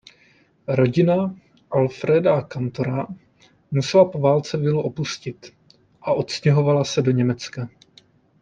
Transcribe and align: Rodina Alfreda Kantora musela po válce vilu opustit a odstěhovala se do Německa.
Rodina 0.67 1.35
Alfreda 1.71 2.41
Kantora 2.49 3.07
musela 3.71 4.05
po 4.05 4.19
válce 4.19 4.57
vilu 4.57 4.81
opustit 4.81 5.53
a 6.01 6.13
odstěhovala 6.13 6.83
se 6.83 7.01
do 7.01 7.11
Německa. 7.11 7.69